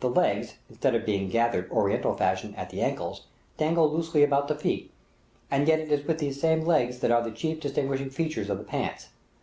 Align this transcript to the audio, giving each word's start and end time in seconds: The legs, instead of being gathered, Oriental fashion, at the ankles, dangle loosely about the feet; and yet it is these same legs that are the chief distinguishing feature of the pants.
The 0.00 0.10
legs, 0.10 0.56
instead 0.68 0.94
of 0.94 1.06
being 1.06 1.30
gathered, 1.30 1.70
Oriental 1.70 2.14
fashion, 2.14 2.54
at 2.58 2.68
the 2.68 2.82
ankles, 2.82 3.28
dangle 3.56 3.90
loosely 3.90 4.22
about 4.22 4.48
the 4.48 4.54
feet; 4.54 4.90
and 5.50 5.66
yet 5.66 5.78
it 5.80 5.90
is 5.90 6.04
these 6.18 6.38
same 6.38 6.66
legs 6.66 6.98
that 6.98 7.10
are 7.10 7.22
the 7.24 7.30
chief 7.30 7.60
distinguishing 7.60 8.10
feature 8.10 8.42
of 8.42 8.48
the 8.58 8.64
pants. 8.64 9.08